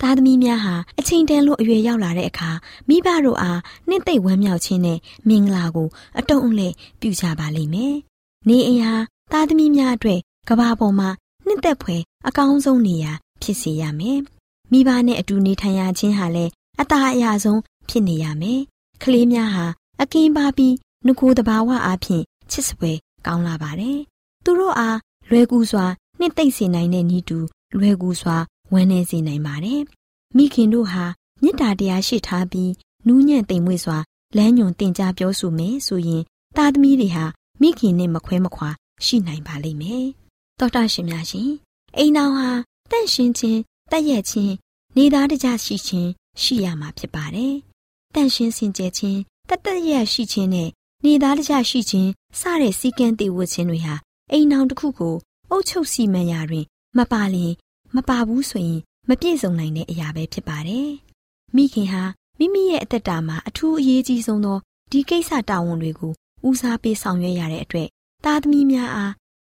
[0.01, 2.51] သားသမီးများဟာအချိန်တန်လို့အရွယ်ရောက်လာတဲ့အခါ
[2.89, 6.69] မိဘတို့အားနှင့်သိမ့်ဝမ်းမြောက်ခြင်းနဲ့မင်္ဂလာကိုအတုံးအလဲ
[7.01, 7.95] ပြုကြပါလိမ့်မယ်။
[8.49, 8.95] နေအိမ်ဟာ
[9.33, 11.09] သားသမီးများအတွက်ကဘာပေါ်မှာ
[11.47, 14.19] နှစ်သက်ဖွယ်အကောင်းဆုံးနေရာဖြစ်စေရမယ်။
[14.73, 18.61] မိဘနဲ့အတူနေထိုင်ရခြင်းဟာလည်းအသာအရဆုံးဖြစ်နေရမယ်။
[19.03, 19.67] ကလေးများဟာ
[20.03, 20.75] အကင်းပါပြီး
[21.07, 22.93] ငကိုတဘာဝအားဖြင့်ချစ်စပွဲ
[23.27, 23.99] ကောင်းလာပါတယ်။
[24.45, 24.99] သူတို့အား
[25.31, 25.87] လွယ်ကူစွာ
[26.19, 27.39] နှစ်သိမ့်စေနိုင်တဲ့ဤတူ
[27.79, 28.37] လွယ်ကူစွာ
[28.73, 29.81] ဝန်းနေစေနိုင်ပါတယ်။
[30.37, 31.05] မိခင်တို့ဟာ
[31.43, 32.73] မေတ္တာတရားရှိထားပြီး
[33.07, 33.99] နူးညံ့သိမ်မွေ့စွာ
[34.37, 36.23] လမ်းညွန်တင် जा ပြောဆိုမယ်ဆိုရင်
[36.57, 37.25] သားသမီးတွေဟာ
[37.61, 38.71] မိခင်နဲ့မခွဲမခွာ
[39.05, 40.07] ရှိနိုင်ပါလိမ့်မယ်။
[40.59, 41.51] သောတာရှင်များရှင်
[41.97, 42.49] အိမ်တော်ဟာ
[42.91, 44.55] တန့်ရှင်းခြင်းတက်ရက်ခြင်း
[44.97, 46.11] နေသားတကြရှိခြင်း
[46.43, 47.55] ရှိရမှာဖြစ်ပါတယ်။
[48.15, 50.71] တန့်ရှင်းစင်ကြယ်ခြင်းတက်တက်ရက်ရှိခြင်းနဲ့
[51.05, 53.95] နေသားတကြရှိခြင်းစတဲ့စည်းကမ်းတည်ဝတ်ခြင်းတွေဟာ
[54.33, 55.15] အိမ်တော်တစ်ခုကို
[55.51, 56.65] အုပ်ချုပ်စီမံရာတွင်
[56.99, 57.53] မပါလျင်
[57.97, 60.89] မပါဘူးဆိုရင်မပြည့်စုံနိုင်တဲ့အရာပဲဖြစ်ပါတယ်။
[61.57, 62.03] မိခင်ဟာ
[62.39, 64.59] မိမိရဲ့အသက်တာမှာအထူးအရေးကြီးဆုံးသော
[64.91, 66.13] ဒီကိစ္စတာဝန်တွေကို
[66.49, 67.89] ဦးစားပေးဆောင်ရွက်ရတဲ့အတွက်
[68.25, 69.13] သားသမီးများအား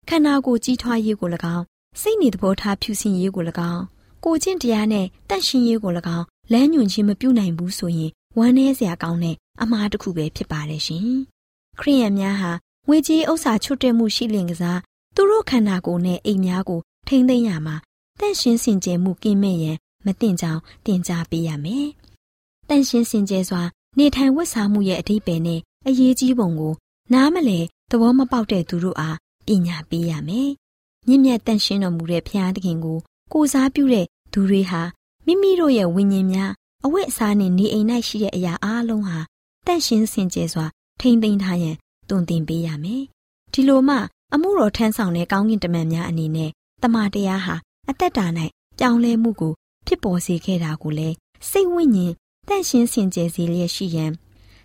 [0.09, 1.65] ခန္ဓာကိုယ်ကြီးထွားရေးကို၎င်း
[2.01, 3.83] စိတ်နေသဘောထားဖြူစင်ရေးကို၎င်း
[4.25, 11.09] ကိုချင်းတရားနဲ့တန့်ရှင်းရေးကို၎င်းလမ်းညွှန်ခြင်းမပြုနိုင်ဘူးဆိုရင်ဝမ်းနည်းစရာကောင်းတဲ့အမှားတစ်ခုပဲဖြစ်ပါတယ်ရှင်။
[11.79, 12.51] ခရိယန်များဟာ
[12.87, 14.79] ငွေကြေးဥစ္စာချွတ်တဲ့မှုရှိလင်ကစား
[15.15, 17.75] သူတို့ခန္ဓာကိုယ်နဲ့အိမ်များကိုထိမ့်သိမ်းရမှာ
[18.19, 21.87] တန့်ရှင်းစင်ကြယ်မှုကင်းမဲ့ရန်မတင်ကြောင်တင် जा ပေးရမယ်။
[22.69, 23.61] တန့်ရှင်းစင်ကြယ်စွာ
[23.97, 26.73] နေထိုင်ဝတ်စားမှုရဲ့အဓိပ္ပာယ်နဲ့အရေးကြီးပုံကို
[27.13, 30.49] နားမလဲသဘောမပေါက်တဲ့သူတို့အားပညာပေးရမယ်။
[31.07, 32.97] မြင့်မြတ်တန့်ရှင်းတော်မူတဲ့ဘုရားသခင်ကို
[33.33, 34.81] ကိုစားပြုတဲ့သူတွေဟာ
[35.25, 36.51] မိမိတို့ရဲ့ဝိညာဉ်များ
[36.85, 39.19] အဝတ်အစားနဲ့နေအိမ်၌ရှိတဲ့အရာအလုံးဟာ
[39.67, 40.65] တန့်ရှင်းစင်ကြယ်စွာ
[40.99, 41.75] ထိမ့်သိမ်းထားရန်
[42.09, 43.03] တုံသင်ပေးရမယ်။
[43.53, 43.95] ဒီလိုမှ
[44.33, 46.49] အမှုတော်ထမ်းဆောင်တဲ့ကောင်းကင်တမန်များအနေနဲ့
[46.83, 47.55] တမန်တရားဟာ
[47.89, 48.25] အသက်တာ၌
[48.77, 49.53] ပြောင်းလဲမှုကို
[49.85, 51.15] ဖြစ်ပေါ်စေခဲ့တာကိုလည်း
[51.49, 52.13] စိတ်ဝိညာဉ်
[52.47, 54.11] တန့်ရှင်းစင်ကြယ်စေလျက်ရှိရန်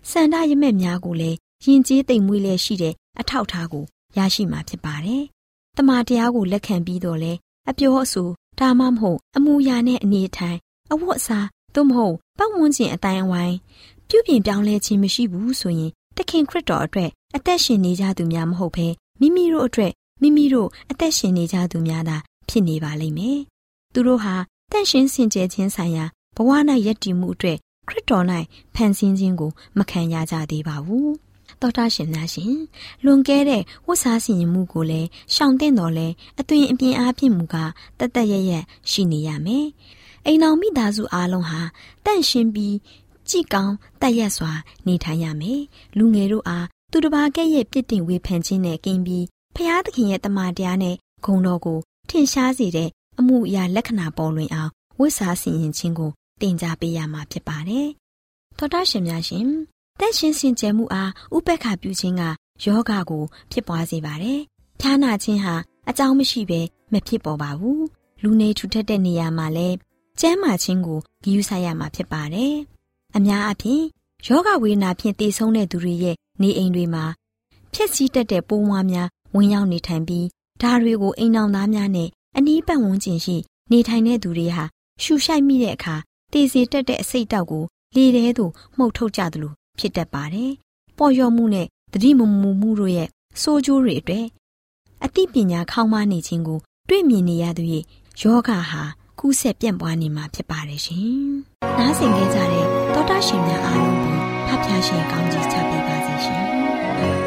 [0.09, 3.85] စန္ဒရမက်များကိုလည်းယဉ်ကျေးသိမ်မွေ့လျက်ရှိတဲ့အထောက်အထားကို
[4.17, 5.23] ရရှိမှာဖြစ်ပါတယ်။
[5.77, 7.33] တမန်တရားကိုလက်ခံပြီးတော့လဲ
[7.69, 10.59] အပြောအဆိုဒါမှမဟုတ်အမူအရာနဲ့အနေထိုင်
[10.91, 13.55] အဝတ်အစားသို့မဟုတ်ပတ်ဝန်းကျင်အတိုင်းအဝိုင်း
[14.09, 18.87] ပြုပြင်ပြောင်းလဲခြင်းမရှိဘူးဆိုရင်တခင်ခရစ်တော်အတွက်အသက်ရှင်နေကြသူများမဟုတ်ဘဲ
[19.19, 22.17] မိမိတို့အတွက်မိမိတို့အသက်ရှင်နေကြသူများသာ
[22.49, 23.39] ဖြစ်နေပါလိမ့်မယ်။
[23.93, 24.35] သူတို့ဟာ
[24.71, 26.05] တန့်ရှင်းစင်ကြယ်ခြင်းဆိုင်ရာ
[26.35, 26.49] ဘဝ၌
[26.85, 27.57] ယက်တည်မှုအတွက်
[27.87, 28.25] ခရစ်တော်၌
[28.75, 31.09] ဖန်ဆင်းခြင်းကိုမခံရကြသေးပါဘူး။
[31.61, 32.55] သောတာရှင်များရှင်
[33.05, 36.07] လွန်ကဲတဲ့ဝတ်စားစီရင်မှုကိုလည်းရှောင်တဲ့တော်လဲ
[36.39, 37.55] အသွင်အပြင်အားဖြင့်မူက
[37.99, 39.67] တတ်တရရက်ရှိနေရမယ်။
[40.25, 41.61] အိမ်အောင်မိသားစုအားလုံးဟာ
[42.05, 42.75] တန့်ရှင်းပြီး
[43.29, 44.51] ကြည်ကောင်းတတ်ရက်စွာ
[44.87, 45.61] နေထိုင်ရမယ်။
[45.97, 52.89] လူငယ်တို့အားသူတစ်ပါးကဲ့ရဲ့ပြစ်တင်ဝေဖန်ခြင်းနဲ့ကင်းပြီးဖျားသခင်ရဲ့တမန်တရားနဲ့ဂုဏ်တော်ကို ထင်ရှားစေတဲ့
[53.19, 57.87] အမှုအရာလက္ခဏာပေါ်လွင်အောင်ဝတ်စားစီရင်ခြင်းကိုတင် जा ပေးရမှာဖြစ်ပါတယ်။
[58.57, 59.47] သောတာရှင်များရှင်
[59.99, 62.23] တန့်ရှင်းစင်ကြယ်မှုအားဥပက္ခပြုခြင်းက
[62.63, 64.39] ယောဂကို ဖြစ်ပွားစေပါတယ်။
[64.79, 65.55] ဖျားနာခြင်းဟာ
[65.89, 66.61] အကြောင်းမရှိဘဲ
[66.93, 67.81] မဖြစ်ပေါ်ပါဘူး။
[68.23, 69.69] လူနေထူထပ်တဲ့နေရာမှာလဲ
[70.19, 72.53] ကျန်းမာခြင်းကိုဂရုစိုက်ရမှာဖြစ်ပါတယ်။
[73.15, 73.83] အများအပြား
[74.27, 77.05] ယောဂဝေဒနာဖြင့်တည်ဆုံးတဲ့သူတွေရဲ့နေအိမ်တွေမှာ
[77.73, 80.25] ဖြစ်စည်းတတ်တဲ့ပိုးမွားများဝင်ရောက်နေထိုင်ပြီး
[80.61, 83.35] ဒါတွေကိုအိမ်အောင်သားများနဲ့အနီးပတ်ဝန်းကျင်ရှိ
[83.71, 84.63] နေထိုင်တဲ့သူတွေဟာ
[85.03, 85.95] ရှူရှိုက်မိတဲ့အခါ
[86.31, 87.63] တည်စေတတ်တဲ့အစိတ်တောက်ကို
[87.95, 90.51] လေထဲသို့မှုတ်ထုတ်ကြသလိုဖြစ်တတ်ပါတယ်။
[90.97, 93.09] ပေါ်ရော့မှုနဲ့တတိမမူမှုတို့ရဲ့
[93.41, 94.25] စိုးကျိုးတွေအတွက်
[95.05, 97.83] အသိပညာခေါင်းမနေခြင်းကို တွေ့မြင်နေရသူရဲ့
[98.21, 98.83] ယောဂဟာ
[99.19, 101.27] ကူးဆက်ပြန့်ပွားနေမှာဖြစ်ပါတယ်ရှင်။
[101.77, 104.17] နားဆင်ကြတဲ့သောတာရှင်များအားလုံးကို
[104.47, 106.43] ဖဖျားရှင်ကောင်းကြီးချပေးပါစေရှင်။